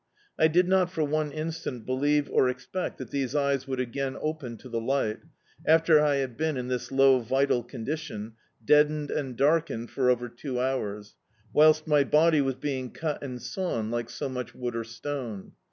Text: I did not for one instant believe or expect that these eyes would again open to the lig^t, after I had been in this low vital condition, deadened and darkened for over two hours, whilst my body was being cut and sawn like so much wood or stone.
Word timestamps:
I 0.39 0.47
did 0.47 0.67
not 0.67 0.89
for 0.89 1.03
one 1.03 1.31
instant 1.31 1.85
believe 1.85 2.27
or 2.31 2.49
expect 2.49 2.97
that 2.97 3.11
these 3.11 3.35
eyes 3.35 3.67
would 3.67 3.79
again 3.79 4.17
open 4.19 4.57
to 4.57 4.67
the 4.67 4.79
lig^t, 4.79 5.19
after 5.63 5.99
I 6.01 6.15
had 6.15 6.35
been 6.37 6.57
in 6.57 6.69
this 6.69 6.91
low 6.91 7.19
vital 7.19 7.61
condition, 7.61 8.33
deadened 8.65 9.11
and 9.11 9.37
darkened 9.37 9.91
for 9.91 10.09
over 10.09 10.27
two 10.27 10.59
hours, 10.59 11.17
whilst 11.53 11.85
my 11.85 12.03
body 12.03 12.41
was 12.41 12.55
being 12.55 12.89
cut 12.89 13.21
and 13.21 13.39
sawn 13.39 13.91
like 13.91 14.09
so 14.09 14.27
much 14.27 14.55
wood 14.55 14.75
or 14.75 14.83
stone. 14.85 15.51